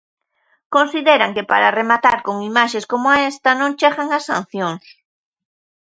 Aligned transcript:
Consideran 0.75 1.33
que 1.35 1.47
para 1.51 1.73
rematar 1.79 2.17
con 2.27 2.35
imaxes 2.49 2.85
coma 2.91 3.13
esta 3.31 3.51
non 3.59 3.75
chegan 3.79 4.07
as 4.17 4.23
sancións. 4.29 4.85